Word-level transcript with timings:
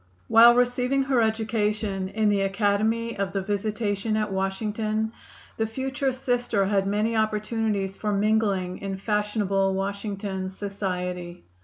While 0.29 0.55
receiving 0.55 1.03
her 1.03 1.21
education 1.21 2.09
in 2.09 2.29
the 2.29 2.41
Academy 2.41 3.15
of 3.19 3.33
the 3.33 3.41
Visitation 3.43 4.17
at 4.17 4.31
Washington 4.33 5.13
the 5.57 5.67
future 5.67 6.11
Sister 6.11 6.65
had 6.65 6.87
many 6.87 7.15
opportunities 7.15 7.95
for 7.95 8.11
mingling 8.11 8.79
in 8.79 8.97
fashionable 8.97 9.75
Washington 9.75 10.49
society. 10.49 11.43